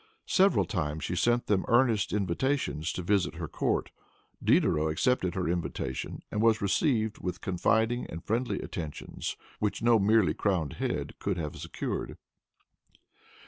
Several 0.25 0.65
times 0.65 1.03
she 1.03 1.15
sent 1.15 1.45
them 1.45 1.63
earnest 1.67 2.11
invitations 2.11 2.91
to 2.93 3.03
visit 3.03 3.35
her 3.35 3.47
court. 3.47 3.91
Diderot 4.43 4.91
accepted 4.91 5.35
her 5.35 5.47
invitation, 5.47 6.23
and 6.31 6.41
was 6.41 6.59
received 6.59 7.19
with 7.19 7.39
confiding 7.39 8.07
and 8.07 8.23
friendly 8.25 8.59
attentions 8.63 9.37
which 9.59 9.83
no 9.83 9.99
merely 9.99 10.33
crowned 10.33 10.73
head 10.81 11.13
could 11.19 11.37
have 11.37 11.55
secured. 11.55 12.17